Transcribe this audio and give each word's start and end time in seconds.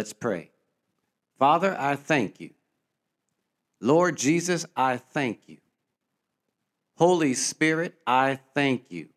Let's 0.00 0.14
pray. 0.14 0.50
Father, 1.38 1.76
I 1.78 1.94
thank 1.94 2.40
you. 2.40 2.52
Lord 3.82 4.16
Jesus, 4.16 4.64
I 4.74 4.96
thank 4.96 5.40
you. 5.46 5.58
Holy 6.96 7.34
Spirit, 7.34 7.96
I 8.06 8.40
thank 8.54 8.84
you 8.88 9.08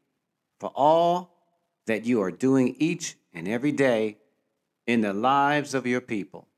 for 0.60 0.74
all 0.76 1.38
that 1.88 2.04
you 2.04 2.22
are 2.22 2.32
doing 2.32 2.76
each 2.80 3.16
and 3.34 3.48
every 3.48 3.72
day 3.72 4.18
in 4.86 5.00
the 5.00 5.14
lives 5.14 5.74
of 5.74 5.88
your 5.88 6.02
people. 6.02 6.50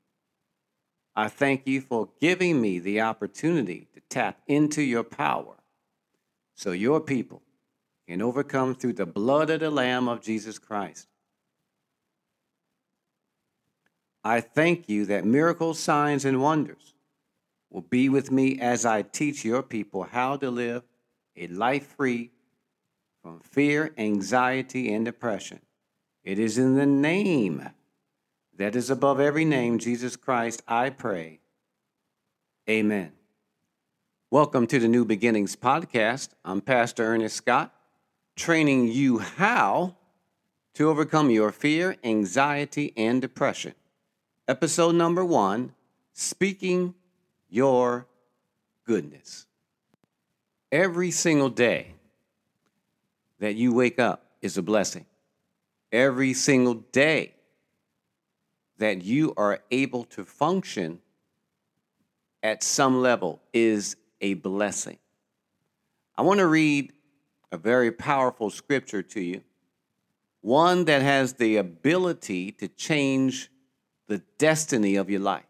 I 1.14 1.28
thank 1.28 1.64
you 1.64 1.80
for 1.80 2.08
giving 2.20 2.60
me 2.60 2.80
the 2.80 3.02
opportunity 3.02 3.86
to 3.94 4.00
tap 4.08 4.40
into 4.48 4.82
your 4.82 5.04
power 5.04 5.54
so 6.56 6.72
your 6.72 6.98
people 6.98 7.42
can 8.08 8.20
overcome 8.20 8.74
through 8.74 8.94
the 8.94 9.06
blood 9.06 9.50
of 9.50 9.60
the 9.60 9.70
Lamb 9.70 10.08
of 10.08 10.20
Jesus 10.20 10.58
Christ. 10.58 11.06
I 14.26 14.40
thank 14.40 14.88
you 14.88 15.06
that 15.06 15.24
miracles, 15.24 15.78
signs, 15.78 16.24
and 16.24 16.42
wonders 16.42 16.94
will 17.70 17.82
be 17.82 18.08
with 18.08 18.32
me 18.32 18.58
as 18.58 18.84
I 18.84 19.02
teach 19.02 19.44
your 19.44 19.62
people 19.62 20.02
how 20.02 20.36
to 20.38 20.50
live 20.50 20.82
a 21.36 21.46
life 21.46 21.94
free 21.96 22.32
from 23.22 23.38
fear, 23.38 23.94
anxiety, 23.96 24.92
and 24.92 25.04
depression. 25.04 25.60
It 26.24 26.40
is 26.40 26.58
in 26.58 26.74
the 26.74 26.86
name 26.86 27.70
that 28.56 28.74
is 28.74 28.90
above 28.90 29.20
every 29.20 29.44
name, 29.44 29.78
Jesus 29.78 30.16
Christ, 30.16 30.60
I 30.66 30.90
pray. 30.90 31.38
Amen. 32.68 33.12
Welcome 34.32 34.66
to 34.66 34.80
the 34.80 34.88
New 34.88 35.04
Beginnings 35.04 35.54
podcast. 35.54 36.30
I'm 36.44 36.62
Pastor 36.62 37.04
Ernest 37.04 37.36
Scott, 37.36 37.72
training 38.34 38.88
you 38.88 39.18
how 39.18 39.94
to 40.74 40.88
overcome 40.88 41.30
your 41.30 41.52
fear, 41.52 41.94
anxiety, 42.02 42.92
and 42.96 43.22
depression. 43.22 43.74
Episode 44.48 44.94
number 44.94 45.24
one 45.24 45.72
Speaking 46.12 46.94
Your 47.48 48.06
Goodness. 48.84 49.44
Every 50.70 51.10
single 51.10 51.48
day 51.48 51.94
that 53.40 53.56
you 53.56 53.74
wake 53.74 53.98
up 53.98 54.24
is 54.40 54.56
a 54.56 54.62
blessing. 54.62 55.04
Every 55.90 56.32
single 56.32 56.74
day 56.74 57.34
that 58.78 59.02
you 59.02 59.34
are 59.36 59.62
able 59.72 60.04
to 60.04 60.24
function 60.24 61.00
at 62.40 62.62
some 62.62 63.02
level 63.02 63.42
is 63.52 63.96
a 64.20 64.34
blessing. 64.34 64.98
I 66.16 66.22
want 66.22 66.38
to 66.38 66.46
read 66.46 66.92
a 67.50 67.58
very 67.58 67.90
powerful 67.90 68.50
scripture 68.50 69.02
to 69.02 69.20
you, 69.20 69.40
one 70.40 70.84
that 70.84 71.02
has 71.02 71.32
the 71.32 71.56
ability 71.56 72.52
to 72.52 72.68
change 72.68 73.50
the 74.08 74.22
destiny 74.38 74.96
of 74.96 75.10
your 75.10 75.20
life. 75.20 75.44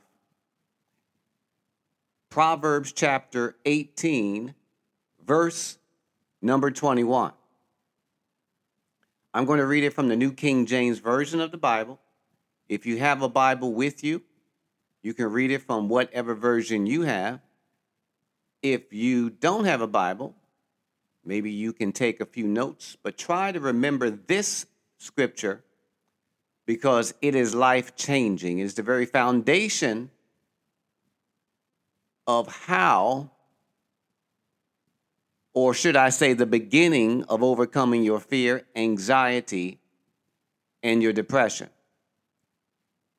Proverbs 2.30 2.92
chapter 2.92 3.56
18, 3.64 4.54
verse 5.24 5.78
number 6.42 6.70
21. 6.70 7.32
I'm 9.32 9.44
going 9.44 9.58
to 9.58 9.66
read 9.66 9.84
it 9.84 9.92
from 9.92 10.08
the 10.08 10.16
New 10.16 10.32
King 10.32 10.66
James 10.66 10.98
Version 10.98 11.40
of 11.40 11.50
the 11.50 11.58
Bible. 11.58 11.98
If 12.68 12.86
you 12.86 12.98
have 12.98 13.22
a 13.22 13.28
Bible 13.28 13.72
with 13.72 14.02
you, 14.02 14.22
you 15.02 15.14
can 15.14 15.30
read 15.30 15.50
it 15.50 15.62
from 15.62 15.88
whatever 15.88 16.34
version 16.34 16.86
you 16.86 17.02
have. 17.02 17.40
If 18.62 18.92
you 18.92 19.30
don't 19.30 19.66
have 19.66 19.80
a 19.80 19.86
Bible, 19.86 20.34
maybe 21.24 21.50
you 21.50 21.72
can 21.72 21.92
take 21.92 22.20
a 22.20 22.26
few 22.26 22.46
notes, 22.46 22.96
but 23.02 23.16
try 23.16 23.52
to 23.52 23.60
remember 23.60 24.10
this 24.10 24.66
scripture 24.98 25.62
because 26.66 27.14
it 27.22 27.34
is 27.34 27.54
life 27.54 27.94
changing. 27.96 28.58
It's 28.58 28.74
the 28.74 28.82
very 28.82 29.06
foundation 29.06 30.10
of 32.26 32.48
how, 32.48 33.30
or 35.54 35.72
should 35.72 35.96
I 35.96 36.10
say, 36.10 36.32
the 36.32 36.44
beginning 36.44 37.22
of 37.24 37.42
overcoming 37.42 38.02
your 38.02 38.18
fear, 38.18 38.66
anxiety, 38.74 39.78
and 40.82 41.02
your 41.02 41.12
depression. 41.12 41.70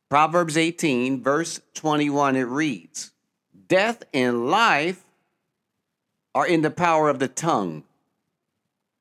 Proverbs 0.10 0.58
18, 0.58 1.24
verse 1.24 1.60
21, 1.74 2.36
it 2.36 2.44
reads 2.44 3.12
Death 3.68 4.04
and 4.14 4.50
life 4.50 5.04
are 6.36 6.48
in 6.48 6.62
the 6.62 6.72
power 6.72 7.10
of 7.10 7.20
the 7.20 7.28
tongue, 7.28 7.84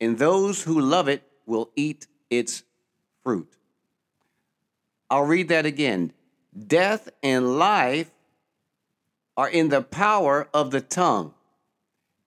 and 0.00 0.18
those 0.18 0.62
who 0.62 0.80
love 0.80 1.08
it 1.08 1.22
will 1.46 1.70
eat 1.76 2.06
its 2.30 2.62
fruit. 3.22 3.55
I'll 5.10 5.24
read 5.24 5.48
that 5.48 5.66
again. 5.66 6.12
Death 6.66 7.08
and 7.22 7.58
life 7.58 8.10
are 9.36 9.48
in 9.48 9.68
the 9.68 9.82
power 9.82 10.48
of 10.54 10.70
the 10.70 10.80
tongue, 10.80 11.34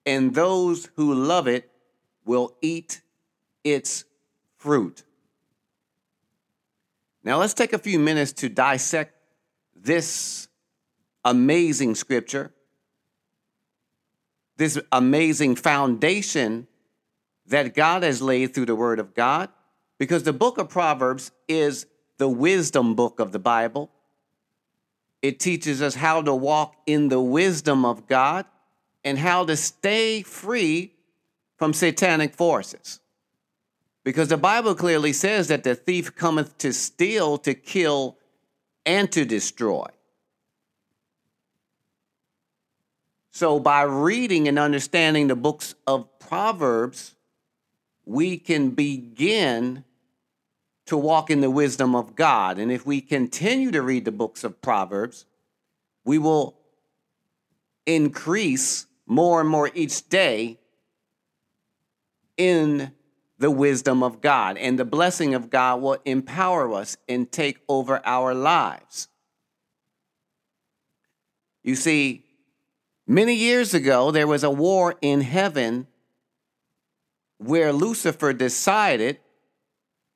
and 0.06 0.34
those 0.34 0.88
who 0.96 1.12
love 1.12 1.48
it 1.48 1.70
will 2.24 2.56
eat 2.62 3.02
its 3.64 4.04
fruit. 4.56 5.02
Now, 7.24 7.38
let's 7.38 7.54
take 7.54 7.72
a 7.72 7.78
few 7.78 7.98
minutes 7.98 8.32
to 8.34 8.48
dissect 8.48 9.14
this 9.74 10.48
amazing 11.24 11.94
scripture, 11.96 12.52
this 14.56 14.80
amazing 14.92 15.56
foundation 15.56 16.66
that 17.46 17.74
God 17.74 18.04
has 18.04 18.22
laid 18.22 18.54
through 18.54 18.66
the 18.66 18.76
Word 18.76 19.00
of 19.00 19.14
God, 19.14 19.50
because 19.98 20.22
the 20.22 20.32
book 20.32 20.56
of 20.56 20.68
Proverbs 20.68 21.32
is 21.48 21.86
the 22.20 22.28
wisdom 22.28 22.94
book 22.94 23.18
of 23.18 23.32
the 23.32 23.38
Bible. 23.38 23.90
It 25.22 25.40
teaches 25.40 25.80
us 25.80 25.94
how 25.94 26.20
to 26.20 26.34
walk 26.34 26.76
in 26.86 27.08
the 27.08 27.20
wisdom 27.20 27.86
of 27.86 28.06
God 28.06 28.44
and 29.02 29.18
how 29.18 29.46
to 29.46 29.56
stay 29.56 30.20
free 30.20 30.92
from 31.56 31.72
satanic 31.72 32.34
forces. 32.34 33.00
Because 34.04 34.28
the 34.28 34.36
Bible 34.36 34.74
clearly 34.74 35.14
says 35.14 35.48
that 35.48 35.64
the 35.64 35.74
thief 35.74 36.14
cometh 36.14 36.58
to 36.58 36.74
steal, 36.74 37.38
to 37.38 37.54
kill, 37.54 38.18
and 38.84 39.10
to 39.12 39.24
destroy. 39.24 39.86
So, 43.30 43.58
by 43.58 43.82
reading 43.82 44.46
and 44.46 44.58
understanding 44.58 45.28
the 45.28 45.36
books 45.36 45.74
of 45.86 46.18
Proverbs, 46.18 47.14
we 48.04 48.36
can 48.36 48.70
begin 48.70 49.84
to 50.90 50.96
walk 50.96 51.30
in 51.30 51.40
the 51.40 51.50
wisdom 51.50 51.94
of 51.94 52.16
God. 52.16 52.58
And 52.58 52.70
if 52.70 52.84
we 52.84 53.00
continue 53.00 53.70
to 53.70 53.80
read 53.80 54.04
the 54.04 54.12
books 54.12 54.42
of 54.42 54.60
Proverbs, 54.60 55.24
we 56.04 56.18
will 56.18 56.58
increase 57.86 58.86
more 59.06 59.40
and 59.40 59.48
more 59.48 59.70
each 59.72 60.08
day 60.08 60.58
in 62.36 62.90
the 63.38 63.52
wisdom 63.52 64.02
of 64.02 64.20
God. 64.20 64.58
And 64.58 64.80
the 64.80 64.84
blessing 64.84 65.32
of 65.32 65.48
God 65.48 65.80
will 65.80 65.98
empower 66.04 66.74
us 66.74 66.96
and 67.08 67.30
take 67.30 67.58
over 67.68 68.00
our 68.04 68.34
lives. 68.34 69.06
You 71.62 71.76
see, 71.76 72.24
many 73.06 73.34
years 73.34 73.74
ago, 73.74 74.10
there 74.10 74.26
was 74.26 74.42
a 74.42 74.50
war 74.50 74.96
in 75.00 75.20
heaven 75.20 75.86
where 77.38 77.72
Lucifer 77.72 78.32
decided 78.32 79.20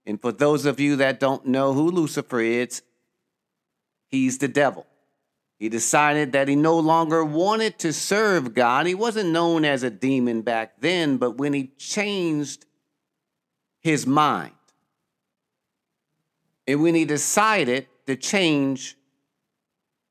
and 0.06 0.20
for 0.20 0.32
those 0.32 0.66
of 0.66 0.80
you 0.80 0.96
that 0.96 1.20
don't 1.20 1.46
know 1.46 1.72
who 1.72 1.90
Lucifer 1.90 2.40
is, 2.40 2.82
he's 4.08 4.38
the 4.38 4.48
devil. 4.48 4.86
He 5.58 5.68
decided 5.68 6.32
that 6.32 6.48
he 6.48 6.56
no 6.56 6.78
longer 6.78 7.24
wanted 7.24 7.78
to 7.78 7.92
serve 7.92 8.54
God. 8.54 8.86
He 8.86 8.94
wasn't 8.94 9.30
known 9.30 9.64
as 9.64 9.82
a 9.82 9.90
demon 9.90 10.42
back 10.42 10.80
then, 10.80 11.16
but 11.16 11.38
when 11.38 11.52
he 11.52 11.68
changed 11.78 12.66
his 13.80 14.06
mind, 14.06 14.52
and 16.66 16.82
when 16.82 16.94
he 16.94 17.04
decided 17.04 17.86
to 18.06 18.16
change 18.16 18.96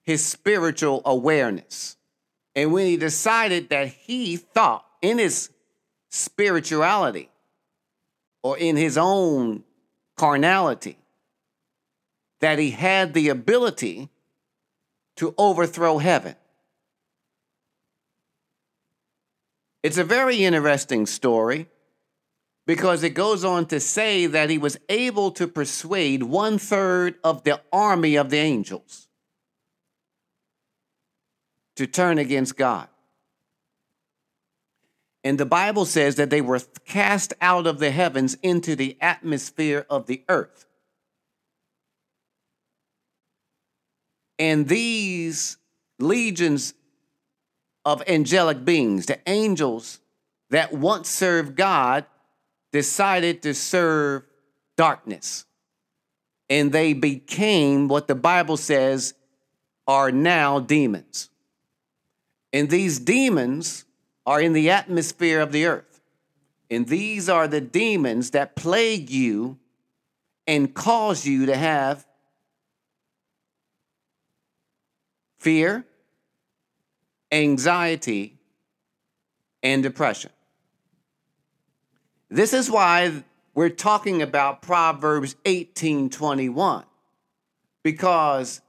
his 0.02 0.26
spiritual 0.26 1.02
awareness, 1.06 1.98
and 2.56 2.72
when 2.72 2.88
he 2.88 2.98
decided 2.98 3.70
that 3.70 3.88
he 3.88 4.38
thought 4.38 4.86
in 5.02 5.18
his 5.18 5.50
spirituality 6.10 7.30
or 8.44 8.58
in 8.58 8.76
his 8.76 8.98
own 8.98 9.64
carnality, 10.18 10.98
that 12.42 12.60
he 12.60 12.72
had 12.72 13.14
the 13.14 13.30
ability 13.30 14.10
to 15.16 15.34
overthrow 15.38 15.98
heaven. 15.98 16.36
It's 19.84 19.98
a 19.98 20.04
very 20.04 20.44
interesting 20.44 21.06
story 21.06 21.68
because 22.66 23.04
it 23.04 23.12
goes 23.12 23.44
on 23.44 23.66
to 23.68 23.80
say 23.80 24.26
that 24.26 24.50
he 24.50 24.58
was 24.58 24.78
able 24.88 25.32
to 25.32 25.48
persuade 25.48 26.24
one 26.24 26.58
third 26.58 27.16
of 27.24 27.44
the 27.44 27.62
army 27.72 28.16
of 28.16 28.30
the 28.30 28.38
angels 28.38 29.08
to 31.76 31.86
turn 31.86 32.18
against 32.18 32.56
God. 32.56 32.88
And 35.24 35.40
the 35.40 35.46
Bible 35.46 35.86
says 35.86 36.16
that 36.16 36.30
they 36.30 36.42
were 36.42 36.60
cast 36.86 37.34
out 37.40 37.66
of 37.66 37.80
the 37.80 37.92
heavens 37.92 38.36
into 38.44 38.76
the 38.76 38.98
atmosphere 39.00 39.86
of 39.90 40.06
the 40.06 40.24
earth. 40.28 40.66
And 44.38 44.68
these 44.68 45.58
legions 46.00 46.74
of 47.86 48.04
angelic 48.08 48.66
beings, 48.66 49.06
the 49.06 49.20
angels 49.28 50.00
that 50.50 50.74
once 50.74 51.10
served 51.10 51.56
God, 51.56 52.06
decided 52.72 53.42
to 53.44 53.54
serve 53.54 54.24
darkness. 54.76 55.46
And 56.50 56.72
they 56.72 56.94
became 56.94 57.88
what 57.88 58.08
the 58.08 58.16
Bible 58.16 58.58
says 58.58 59.14
are 59.88 60.12
now 60.12 60.60
demons. 60.60 61.30
And 62.52 62.70
these 62.70 63.00
demons 63.00 63.86
are 64.26 64.42
in 64.42 64.54
the 64.54 64.70
atmosphere 64.70 65.40
of 65.40 65.52
the 65.52 65.66
earth. 65.66 66.02
And 66.70 66.88
these 66.88 67.30
are 67.30 67.48
the 67.48 67.62
demons 67.62 68.32
that 68.32 68.56
plague 68.56 69.10
you 69.10 69.60
and 70.48 70.74
cause 70.74 71.26
you 71.26 71.46
to 71.46 71.56
have 71.56 72.06
fear, 75.38 75.86
anxiety, 77.32 78.38
and 79.62 79.84
depression. 79.84 80.32
This 82.30 82.54
is 82.54 82.72
why 82.72 83.24
we're 83.54 83.70
talking 83.70 84.22
about 84.22 84.62
Proverbs 84.62 85.36
18:21 85.46 86.86
because 87.84 88.62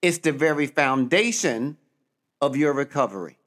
it's 0.00 0.18
the 0.18 0.32
very 0.32 0.66
foundation 0.66 1.76
of 2.40 2.56
your 2.56 2.72
recovery. 2.72 3.38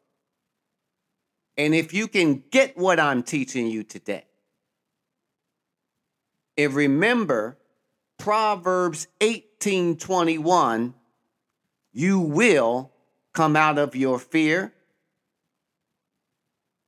And 1.57 1.73
if 1.73 1.93
you 1.93 2.07
can 2.07 2.43
get 2.51 2.77
what 2.77 2.99
I'm 2.99 3.23
teaching 3.23 3.67
you 3.67 3.83
today, 3.83 4.25
and 6.55 6.73
remember 6.73 7.57
Proverbs 8.17 9.07
18:21, 9.19 10.93
you 11.91 12.19
will 12.19 12.91
come 13.33 13.55
out 13.55 13.77
of 13.77 13.95
your 13.95 14.19
fear. 14.19 14.73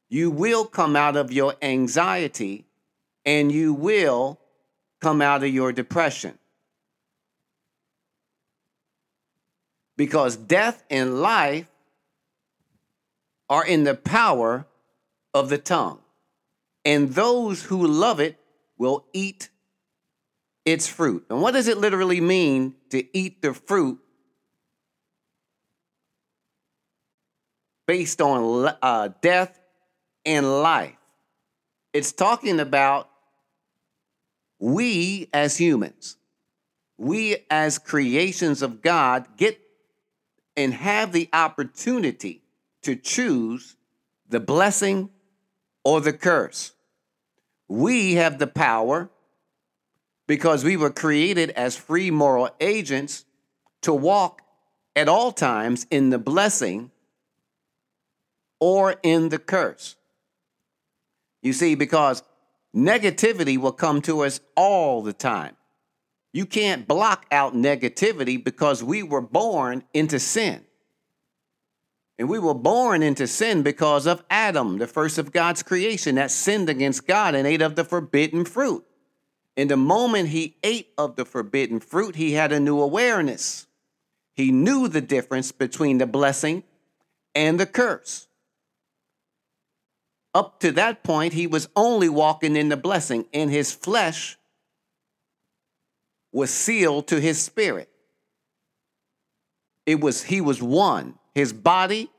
You 0.07 0.31
will 0.31 0.66
come 0.66 0.95
out 0.95 1.16
of 1.16 1.31
your 1.31 1.54
anxiety 1.62 2.66
and 3.25 3.51
you 3.51 3.74
will 3.74 4.39
come 5.00 5.21
out 5.21 5.44
of 5.44 5.50
your 5.50 5.71
depression. 5.71 6.39
Because 9.95 10.36
death 10.36 10.83
and 10.89 11.21
life 11.21 11.68
are 13.50 13.66
in 13.66 13.84
the 13.84 13.96
power 13.96 14.66
of 15.34 15.50
the 15.50 15.57
tongue, 15.57 16.00
and 16.86 17.13
those 17.13 17.63
who 17.63 17.86
love 17.86 18.19
it 18.19 18.38
will 18.78 19.06
eat 19.13 19.50
its 20.66 20.88
fruit. 20.88 21.25
And 21.30 21.42
what 21.42 21.54
does 21.54 21.68
it 21.68 21.78
literally 21.78 22.22
mean 22.22 22.75
to 22.90 23.04
eat 23.18 23.42
the 23.42 23.54
fruit 23.54 24.00
based 27.88 28.22
on 28.22 28.74
uh, 28.81 29.10
death 29.22 29.60
and 30.25 30.62
life? 30.62 30.95
It's 31.92 32.12
talking 32.12 32.60
about 32.60 33.10
we 34.60 35.30
as 35.34 35.57
humans, 35.57 36.18
we 36.98 37.38
as 37.50 37.80
creations 37.80 38.62
of 38.62 38.81
God 38.81 39.25
get 39.38 39.60
and 40.56 40.74
have 40.74 41.13
the 41.13 41.30
opportunity 41.31 42.42
to 42.84 42.96
choose 42.96 43.76
the 44.28 44.40
blessing 44.40 45.10
or 45.84 46.02
the 46.02 46.14
curse. 46.14 46.74
We 47.68 48.16
have 48.16 48.40
the 48.40 48.48
power 48.48 49.10
because 50.28 50.64
we 50.64 50.78
were 50.78 50.92
created 50.92 51.50
as 51.52 51.76
free 51.76 52.12
moral 52.12 52.50
agents 52.60 53.26
to 53.81 53.94
walk 53.94 54.42
at 54.96 55.08
all 55.10 55.31
times 55.31 55.88
in 55.90 56.10
the 56.10 56.20
blessing 56.20 56.92
or 58.60 58.96
in 59.04 59.30
the 59.30 59.40
curse. 59.40 59.96
You 61.42 61.54
see, 61.54 61.76
because 61.76 62.22
negativity 62.76 63.58
will 63.58 63.72
come 63.72 64.02
to 64.04 64.22
us 64.22 64.40
all 64.56 65.02
the 65.02 65.14
time. 65.14 65.56
You 66.34 66.46
can't 66.46 66.88
block 66.88 67.26
out 67.31 67.54
negativity 67.56 68.44
because 68.44 68.84
we 68.84 69.02
were 69.02 69.22
born 69.22 69.84
into 69.94 70.20
sin. 70.20 70.66
And 72.19 72.27
we 72.27 72.38
were 72.38 72.54
born 72.54 73.01
into 73.01 73.25
sin 73.27 73.63
because 73.63 74.06
of 74.06 74.25
Adam, 74.30 74.77
the 74.77 74.88
first 74.88 75.18
of 75.18 75.31
God's 75.31 75.63
creation, 75.63 76.16
that 76.16 76.31
sinned 76.31 76.69
against 76.69 77.07
God 77.07 77.33
and 77.33 77.48
ate 77.48 77.62
of 77.62 77.77
the 77.77 77.86
forbidden 77.86 78.44
fruit. 78.44 78.86
In 79.56 79.69
the 79.69 79.77
moment 79.77 80.27
he 80.30 80.57
ate 80.62 80.89
of 80.98 81.16
the 81.16 81.24
forbidden 81.24 81.80
fruit, 81.80 82.18
he 82.18 82.33
had 82.33 82.51
a 82.51 82.60
new 82.60 82.81
awareness. 82.81 83.68
He 84.36 84.51
knew 84.51 84.89
the 84.89 85.00
difference 85.00 85.54
between 85.54 85.98
the 85.98 86.06
blessing 86.06 86.63
and 87.33 87.57
the 87.57 87.66
curse. 87.66 88.27
Up 90.33 90.60
to 90.60 90.74
that 90.74 91.04
point, 91.04 91.33
he 91.33 91.48
was 91.48 91.69
only 91.74 92.10
walking 92.10 92.57
in 92.57 92.68
the 92.68 92.77
blessing, 92.77 93.25
and 93.33 93.50
his 93.50 93.74
flesh 93.74 94.38
was 96.33 96.51
sealed 96.51 97.07
to 97.07 97.21
his 97.21 97.42
spirit. 97.42 97.89
It 99.86 100.01
was 100.01 100.24
he 100.24 100.42
was 100.42 100.62
one 100.62 101.19
his 101.34 101.54
body, 101.54 102.10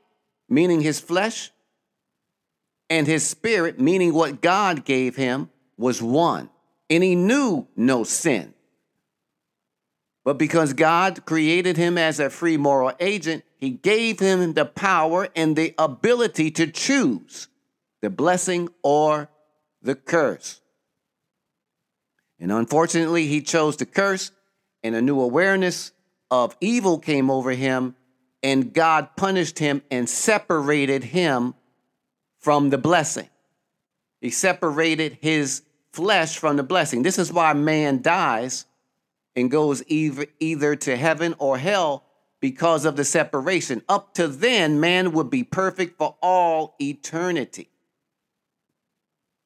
meaning 0.49 0.81
his 0.81 0.99
flesh, 0.99 1.51
and 2.89 3.07
his 3.07 3.25
spirit, 3.25 3.79
meaning 3.79 4.13
what 4.13 4.41
God 4.41 4.83
gave 4.85 5.15
him, 5.15 5.49
was 5.77 6.01
one. 6.01 6.49
And 6.89 7.03
he 7.03 7.15
knew 7.15 7.67
no 7.75 8.03
sin. 8.03 8.53
But 10.23 10.37
because 10.37 10.73
God 10.73 11.25
created 11.25 11.77
him 11.77 11.97
as 11.97 12.19
a 12.19 12.29
free 12.29 12.57
moral 12.57 12.93
agent, 12.99 13.43
he 13.57 13.69
gave 13.69 14.19
him 14.19 14.53
the 14.53 14.65
power 14.65 15.29
and 15.35 15.55
the 15.55 15.73
ability 15.77 16.51
to 16.51 16.67
choose 16.67 17.47
the 18.01 18.09
blessing 18.09 18.69
or 18.83 19.29
the 19.81 19.95
curse. 19.95 20.61
And 22.39 22.51
unfortunately, 22.51 23.27
he 23.27 23.41
chose 23.41 23.77
the 23.77 23.85
curse, 23.85 24.31
and 24.83 24.95
a 24.95 25.01
new 25.01 25.21
awareness 25.21 25.91
of 26.29 26.55
evil 26.59 26.99
came 26.99 27.29
over 27.29 27.51
him, 27.51 27.95
and 28.43 28.73
God 28.73 29.15
punished 29.15 29.59
him 29.59 29.81
and 29.91 30.09
separated 30.09 31.03
him 31.03 31.53
from 32.39 32.69
the 32.69 32.77
blessing. 32.77 33.29
He 34.19 34.29
separated 34.29 35.17
his 35.21 35.63
flesh 35.91 36.37
from 36.37 36.57
the 36.57 36.63
blessing. 36.63 37.03
This 37.03 37.19
is 37.19 37.31
why 37.31 37.53
man 37.53 38.01
dies 38.01 38.65
and 39.35 39.51
goes 39.51 39.83
either, 39.87 40.25
either 40.39 40.75
to 40.75 40.95
heaven 40.95 41.35
or 41.37 41.57
hell 41.57 42.03
because 42.39 42.85
of 42.85 42.95
the 42.95 43.05
separation. 43.05 43.81
Up 43.87 44.13
to 44.15 44.27
then, 44.27 44.79
man 44.79 45.11
would 45.11 45.29
be 45.29 45.43
perfect 45.43 45.97
for 45.97 46.15
all 46.21 46.75
eternity. 46.81 47.69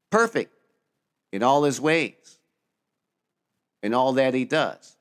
Perfect 0.10 0.54
in 1.32 1.44
all 1.44 1.64
his 1.64 1.82
ways, 1.82 2.40
and 3.84 3.94
all 3.94 4.14
that 4.14 4.34
he 4.34 4.46
does. 4.46 4.96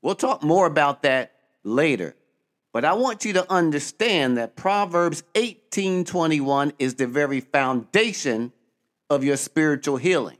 We'll 0.00 0.14
talk 0.14 0.42
more 0.42 0.66
about 0.66 1.02
that 1.02 1.32
later. 1.62 2.14
But 2.72 2.84
I 2.84 2.92
want 2.92 3.24
you 3.24 3.32
to 3.32 3.52
understand 3.52 4.36
that 4.36 4.54
Proverbs 4.54 5.22
18:21 5.34 6.72
is 6.78 6.94
the 6.94 7.06
very 7.06 7.40
foundation 7.40 8.52
of 9.08 9.24
your 9.24 9.36
spiritual 9.36 9.96
healing. 9.96 10.38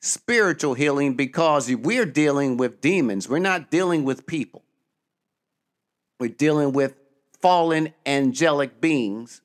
Spiritual 0.00 0.74
healing 0.74 1.14
because 1.14 1.74
we're 1.74 2.06
dealing 2.06 2.56
with 2.56 2.80
demons. 2.80 3.28
We're 3.28 3.40
not 3.40 3.70
dealing 3.70 4.04
with 4.04 4.26
people. 4.26 4.62
We're 6.20 6.28
dealing 6.28 6.72
with 6.72 6.94
fallen 7.40 7.92
angelic 8.06 8.80
beings 8.80 9.42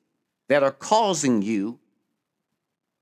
that 0.48 0.62
are 0.62 0.70
causing 0.70 1.42
you, 1.42 1.80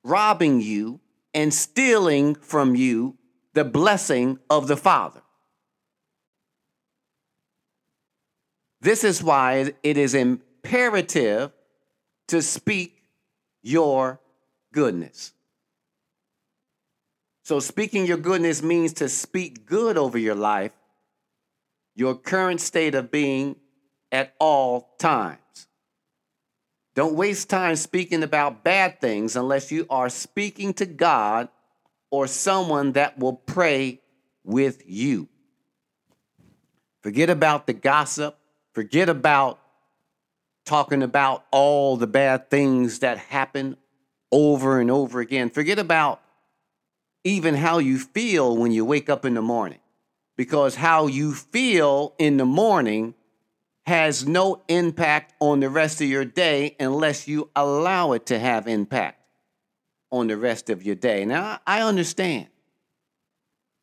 robbing 0.03 0.61
you, 0.61 1.01
and 1.35 1.53
stealing 1.53 2.35
from 2.37 2.75
you 2.75 3.19
the 3.53 3.65
blessing 3.65 4.39
of 4.49 4.67
the 4.67 4.77
Father. 4.77 5.24
This 8.85 9.03
is 9.03 9.23
why 9.23 9.73
it 9.83 9.97
is 9.97 10.15
imperative 10.15 11.53
to 12.29 12.43
speak 12.43 13.03
your 13.63 14.21
goodness. 14.75 15.33
So, 17.45 17.61
speaking 17.61 18.05
your 18.05 18.19
goodness 18.19 18.63
means 18.63 18.93
to 18.95 19.09
speak 19.09 19.65
good 19.65 19.97
over 19.97 20.19
your 20.19 20.35
life, 20.35 20.73
your 21.95 22.15
current 22.15 22.61
state 22.61 22.95
of 22.95 23.11
being 23.11 23.57
at 24.13 24.35
all 24.39 24.95
times. 24.99 25.39
Don't 26.95 27.15
waste 27.15 27.49
time 27.49 27.77
speaking 27.77 28.23
about 28.23 28.65
bad 28.65 29.01
things 29.01 29.35
unless 29.35 29.73
you 29.73 29.87
are 29.89 30.11
speaking 30.11 30.75
to 30.75 30.85
God 30.85 31.49
or 32.11 32.27
someone 32.27 32.93
that 32.93 33.19
will 33.19 33.33
pray 33.33 34.03
with 34.45 34.83
you. 34.85 35.27
Forget 37.03 37.31
about 37.31 37.67
the 37.67 37.73
gossip, 37.73 38.37
Forget 38.75 39.09
about 39.09 39.61
talking 40.67 41.03
about 41.03 41.45
all 41.51 41.97
the 41.97 42.07
bad 42.07 42.51
things 42.51 43.01
that 43.01 43.19
happen 43.19 43.77
over 44.33 44.81
and 44.81 44.91
over 44.91 45.21
again. 45.21 45.51
Forget 45.51 45.79
about 45.79 46.21
even 47.25 47.55
how 47.55 47.79
you 47.79 47.99
feel 47.99 48.57
when 48.57 48.73
you 48.73 48.85
wake 48.85 49.09
up 49.09 49.25
in 49.25 49.35
the 49.35 49.43
morning. 49.43 49.79
because 50.37 50.77
how 50.77 51.07
you 51.07 51.33
feel 51.33 52.15
in 52.19 52.37
the 52.37 52.45
morning 52.45 53.15
has 53.87 54.27
no 54.27 54.63
impact 54.69 55.35
on 55.41 55.61
the 55.61 55.69
rest 55.69 56.01
of 56.01 56.09
your 56.09 56.25
day 56.25 56.75
unless 56.81 57.29
you 57.29 57.51
allow 57.55 58.13
it 58.13 58.27
to 58.27 58.39
have 58.39 58.67
impact 58.67 59.21
on 60.11 60.27
the 60.27 60.37
rest 60.37 60.71
of 60.71 60.83
your 60.83 60.95
day. 60.95 61.25
Now, 61.25 61.61
I 61.67 61.83
understand. 61.83 62.47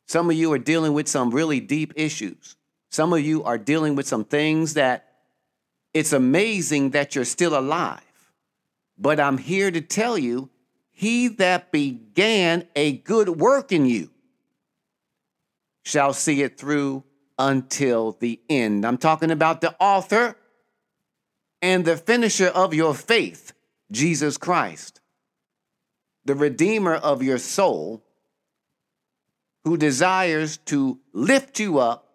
Some 0.08 0.28
of 0.28 0.36
you 0.36 0.52
are 0.52 0.58
dealing 0.58 0.92
with 0.92 1.08
some 1.08 1.30
really 1.30 1.60
deep 1.60 1.92
issues. 1.96 2.56
Some 2.92 3.14
of 3.14 3.20
you 3.20 3.42
are 3.44 3.56
dealing 3.56 3.94
with 3.94 4.06
some 4.06 4.26
things 4.26 4.74
that 4.74 5.08
it's 5.94 6.12
amazing 6.12 6.90
that 6.90 7.14
you're 7.14 7.24
still 7.24 7.58
alive. 7.58 8.02
But 8.98 9.18
I'm 9.18 9.38
here 9.38 9.70
to 9.70 9.80
tell 9.80 10.18
you, 10.18 10.50
he 10.90 11.28
that 11.28 11.72
began 11.72 12.68
a 12.76 12.92
good 12.98 13.30
work 13.30 13.72
in 13.72 13.86
you 13.86 14.10
shall 15.82 16.12
see 16.12 16.42
it 16.42 16.58
through 16.58 17.02
until 17.38 18.12
the 18.20 18.38
end. 18.50 18.84
I'm 18.84 18.98
talking 18.98 19.30
about 19.30 19.62
the 19.62 19.74
author 19.80 20.36
and 21.62 21.86
the 21.86 21.96
finisher 21.96 22.48
of 22.48 22.74
your 22.74 22.94
faith, 22.94 23.54
Jesus 23.90 24.36
Christ, 24.36 25.00
the 26.26 26.34
redeemer 26.34 26.94
of 26.94 27.22
your 27.22 27.38
soul, 27.38 28.04
who 29.64 29.78
desires 29.78 30.58
to 30.66 31.00
lift 31.14 31.58
you 31.58 31.78
up 31.78 32.11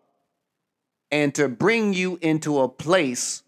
and 1.11 1.33
to 1.35 1.47
bring 1.47 1.93
you 1.93 2.17
into 2.21 2.59
a 2.59 2.67
place 2.67 3.43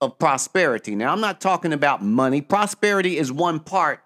of 0.00 0.18
prosperity. 0.18 0.94
Now, 0.94 1.12
I'm 1.12 1.20
not 1.20 1.40
talking 1.40 1.72
about 1.72 2.02
money. 2.02 2.40
Prosperity 2.40 3.16
is 3.16 3.32
one 3.32 3.60
part 3.60 4.02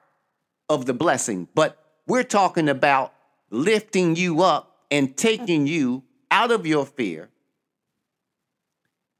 of 0.68 0.86
the 0.86 0.94
blessing, 0.94 1.48
but 1.54 1.78
we're 2.06 2.22
talking 2.22 2.68
about 2.68 3.12
lifting 3.50 4.16
you 4.16 4.42
up 4.42 4.84
and 4.90 5.16
taking 5.16 5.66
you 5.66 6.04
out 6.30 6.50
of 6.50 6.66
your 6.66 6.86
fear, 6.86 7.28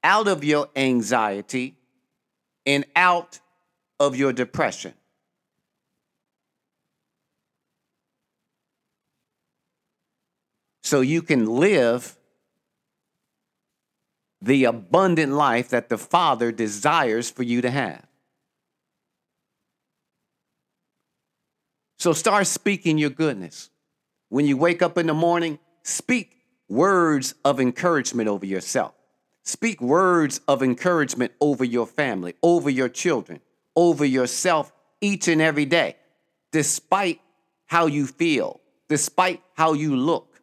out 0.05 0.29
of 0.29 0.45
your 0.45 0.69
anxiety, 0.77 1.77
and 2.67 2.85
out 2.95 3.41
of 3.99 4.17
your 4.17 4.33
depression. 4.33 4.95
So 10.83 11.01
you 11.01 11.23
can 11.23 11.47
live 11.47 12.17
the 14.43 14.65
abundant 14.65 15.33
life 15.33 15.69
that 15.71 15.89
the 15.89 15.99
Father 15.99 16.51
desires 16.51 17.31
for 17.31 17.43
you 17.43 17.61
to 17.61 17.71
have. 17.71 18.05
So 21.99 22.13
start 22.15 22.47
speaking 22.47 22.97
your 22.97 23.11
goodness. 23.11 23.69
When 24.31 24.47
you 24.47 24.57
wake 24.57 24.81
up 24.81 24.97
in 24.97 25.07
the 25.07 25.15
morning, 25.15 25.59
speak 25.83 26.37
words 26.69 27.35
of 27.45 27.61
encouragement 27.61 28.29
over 28.29 28.47
yourself. 28.47 28.95
Speak 29.45 29.81
words 29.81 30.41
of 30.49 30.63
encouragement 30.63 31.33
over 31.41 31.65
your 31.65 31.87
family, 31.87 32.35
over 32.43 32.71
your 32.71 32.89
children, 32.89 33.41
over 33.77 34.05
yourself 34.05 34.73
each 35.03 35.29
and 35.29 35.43
every 35.43 35.65
day, 35.67 35.97
despite 36.53 37.21
how 37.67 37.87
you 37.87 38.07
feel, 38.07 38.61
despite 38.89 39.43
how 39.55 39.73
you 39.75 39.97
look, 39.97 40.41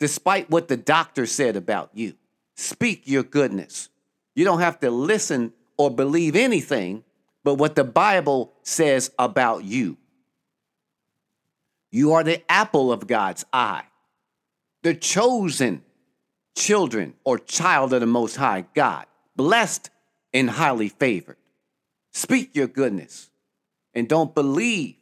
despite 0.00 0.48
what 0.48 0.68
the 0.68 0.76
doctor 0.76 1.26
said 1.26 1.56
about 1.56 1.90
you 1.92 2.14
speak 2.58 3.02
your 3.04 3.22
goodness. 3.22 3.88
You 4.34 4.44
don't 4.44 4.60
have 4.60 4.80
to 4.80 4.90
listen 4.90 5.52
or 5.76 5.90
believe 5.90 6.34
anything 6.34 7.04
but 7.44 7.54
what 7.54 7.76
the 7.76 7.84
Bible 7.84 8.52
says 8.62 9.12
about 9.18 9.64
you. 9.64 9.96
You 11.90 12.12
are 12.14 12.24
the 12.24 12.42
apple 12.50 12.92
of 12.92 13.06
God's 13.06 13.46
eye, 13.52 13.84
the 14.82 14.94
chosen 14.94 15.82
children 16.56 17.14
or 17.22 17.38
child 17.38 17.92
of 17.92 18.00
the 18.00 18.06
Most 18.06 18.34
High 18.34 18.64
God, 18.74 19.06
blessed 19.36 19.90
and 20.34 20.50
highly 20.50 20.88
favored. 20.88 21.36
Speak 22.12 22.56
your 22.56 22.66
goodness 22.66 23.30
and 23.94 24.08
don't 24.08 24.34
believe 24.34 24.96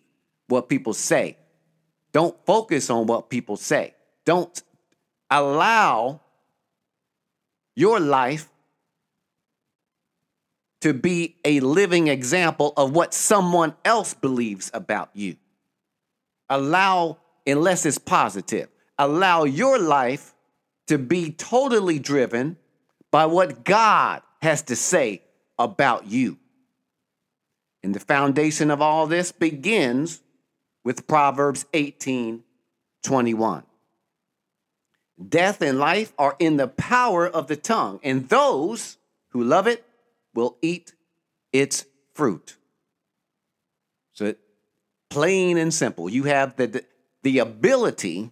what 0.48 0.68
people 0.68 0.92
say. 0.92 1.38
Don't 2.12 2.36
focus 2.44 2.90
on 2.90 3.06
what 3.06 3.30
people 3.30 3.56
say. 3.56 3.94
Don't 4.26 4.62
allow 5.30 6.20
your 7.76 8.00
life 8.00 8.48
to 10.80 10.92
be 10.92 11.36
a 11.44 11.60
living 11.60 12.08
example 12.08 12.72
of 12.76 12.92
what 12.92 13.14
someone 13.14 13.74
else 13.84 14.14
believes 14.14 14.70
about 14.74 15.10
you. 15.14 15.36
Allow, 16.48 17.18
unless 17.46 17.86
it's 17.86 17.98
positive, 17.98 18.68
allow 18.98 19.44
your 19.44 19.78
life 19.78 20.34
to 20.86 20.98
be 20.98 21.32
totally 21.32 21.98
driven 21.98 22.56
by 23.10 23.26
what 23.26 23.64
God 23.64 24.22
has 24.42 24.62
to 24.62 24.76
say 24.76 25.22
about 25.58 26.06
you. 26.06 26.38
And 27.82 27.94
the 27.94 28.00
foundation 28.00 28.70
of 28.70 28.80
all 28.80 29.06
this 29.06 29.32
begins 29.32 30.22
with 30.84 31.06
Proverbs 31.06 31.66
18 31.74 32.42
21. 33.02 33.62
Death 35.28 35.62
and 35.62 35.78
life 35.78 36.12
are 36.18 36.36
in 36.38 36.56
the 36.58 36.68
power 36.68 37.26
of 37.26 37.46
the 37.46 37.56
tongue, 37.56 38.00
and 38.02 38.28
those 38.28 38.98
who 39.28 39.42
love 39.42 39.66
it 39.66 39.84
will 40.34 40.58
eat 40.60 40.92
its 41.52 41.86
fruit. 42.12 42.56
So, 44.12 44.34
plain 45.08 45.56
and 45.56 45.72
simple, 45.72 46.10
you 46.10 46.24
have 46.24 46.56
the, 46.56 46.84
the 47.22 47.38
ability 47.38 48.30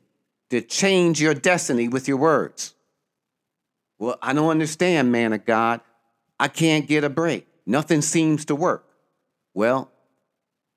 to 0.51 0.61
change 0.61 1.21
your 1.21 1.35
destiny 1.35 1.89
with 1.89 2.07
your 2.07 2.19
words. 2.19 2.75
Well, 3.99 4.19
I 4.21 4.35
don't 4.35 4.51
understand, 4.51 5.11
man 5.11 5.33
of 5.33 5.47
God. 5.47 5.81
I 6.39 6.49
can't 6.49 6.87
get 6.87 7.05
a 7.05 7.09
break. 7.09 7.47
Nothing 7.65 8.03
seems 8.03 8.45
to 8.47 8.55
work. 8.55 8.85
Well, 9.55 9.91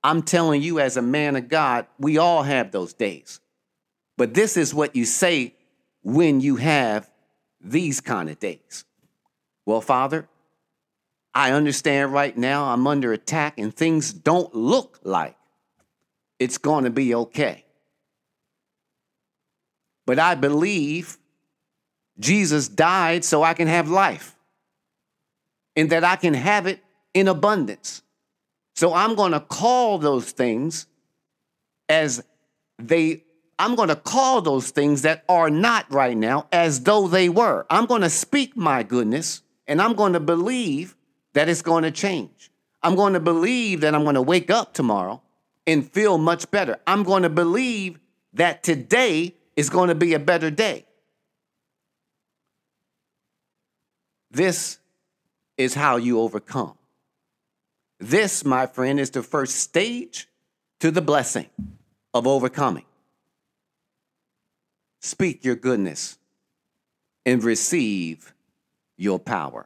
I'm 0.04 0.22
telling 0.22 0.62
you, 0.62 0.80
as 0.80 0.96
a 0.96 1.02
man 1.02 1.36
of 1.36 1.50
God, 1.50 1.88
we 2.00 2.18
all 2.18 2.44
have 2.44 2.72
those 2.72 2.94
days. 2.94 3.42
But 4.16 4.34
this 4.34 4.56
is 4.56 4.74
what 4.74 4.96
you 4.96 5.04
say 5.04 5.54
when 6.04 6.42
you 6.42 6.56
have 6.58 7.10
these 7.62 8.02
kind 8.02 8.30
of 8.30 8.40
days? 8.40 8.86
Well, 9.66 9.82
Father, 9.82 10.28
I 11.34 11.52
understand 11.52 12.14
right 12.14 12.36
now 12.36 12.66
I'm 12.66 12.88
under 12.88 13.14
attack 13.14 13.60
and 13.60 13.74
things 13.74 14.14
don't 14.14 14.54
look 14.56 15.00
like 15.04 15.36
it's 16.40 16.58
going 16.58 16.84
to 16.86 16.90
be 16.90 17.14
okay. 17.14 17.66
But 20.06 20.20
I 20.20 20.36
believe 20.36 21.18
Jesus 22.20 22.68
died 22.68 23.24
so 23.24 23.44
I 23.44 23.54
can 23.54 23.68
have 23.68 23.90
life 23.90 24.36
and 25.76 25.90
that 25.92 26.04
I 26.04 26.16
can 26.16 26.34
have 26.34 26.66
it 26.66 26.80
in 27.14 27.28
abundance. 27.28 28.02
So 28.76 28.94
I'm 28.94 29.16
going 29.16 29.34
to 29.34 29.40
call 29.40 29.98
those 29.98 30.32
things 30.32 30.88
as 31.90 32.24
they 32.80 33.24
I'm 33.60 33.76
going 33.76 33.90
to 33.90 33.96
call 33.96 34.42
those 34.42 34.70
things 34.70 35.02
that 35.02 35.24
are 35.28 35.50
not 35.50 35.92
right 35.92 36.16
now 36.16 36.48
as 36.52 36.82
though 36.84 37.08
they 37.08 37.28
were. 37.28 37.66
I'm 37.70 37.86
going 37.86 38.02
to 38.02 38.10
speak 38.10 38.56
my 38.56 38.84
goodness 38.84 39.42
and 39.68 39.82
I'm 39.82 39.94
going 39.94 40.14
to 40.14 40.20
believe 40.20 40.96
that 41.34 41.50
it's 41.50 41.62
going 41.62 41.84
to 41.84 41.92
change. 41.92 42.52
I'm 42.84 42.96
going 42.96 43.14
to 43.14 43.20
believe 43.20 43.82
that 43.82 43.96
I'm 43.96 44.04
going 44.04 44.16
to 44.16 44.22
wake 44.22 44.52
up 44.52 44.74
tomorrow 44.74 45.22
and 45.66 45.90
feel 45.92 46.18
much 46.18 46.50
better. 46.52 46.78
I'm 46.86 47.04
going 47.04 47.24
to 47.24 47.30
believe 47.30 48.00
that 48.34 48.64
today 48.64 49.36
is 49.56 49.70
going 49.70 49.90
to 49.90 49.96
be 49.96 50.14
a 50.14 50.20
better 50.20 50.52
day. 50.52 50.86
This 54.30 54.78
is 55.58 55.74
how 55.74 55.98
you 55.98 56.20
overcome. 56.20 56.78
This, 58.00 58.46
my 58.46 58.68
friend, 58.68 59.00
is 59.00 59.10
the 59.10 59.24
first 59.24 59.56
stage 59.56 60.28
to 60.80 60.92
the 60.92 61.02
blessing 61.02 61.48
of 62.14 62.28
overcoming. 62.28 62.86
Speak 65.08 65.46
your 65.46 65.56
goodness 65.56 66.18
and 67.26 67.42
receive 67.42 68.34
your 68.98 69.20
power. 69.20 69.66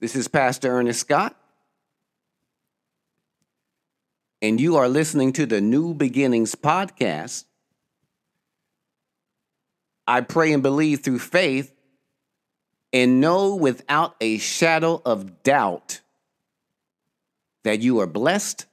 This 0.00 0.16
is 0.16 0.26
Pastor 0.26 0.70
Ernest 0.70 1.00
Scott, 1.00 1.36
and 4.40 4.58
you 4.58 4.76
are 4.76 4.88
listening 4.88 5.34
to 5.34 5.44
the 5.44 5.60
New 5.60 5.92
Beginnings 5.92 6.54
podcast. 6.54 7.44
I 10.06 10.22
pray 10.22 10.54
and 10.54 10.62
believe 10.62 11.00
through 11.00 11.18
faith 11.18 11.70
and 12.94 13.20
know 13.20 13.56
without 13.56 14.16
a 14.22 14.38
shadow 14.38 15.02
of 15.04 15.42
doubt 15.42 16.00
that 17.62 17.82
you 17.82 18.00
are 18.00 18.06
blessed 18.06 18.64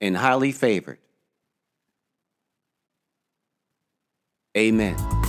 and 0.00 0.16
highly 0.16 0.52
favored. 0.52 0.98
Amen. 4.56 5.19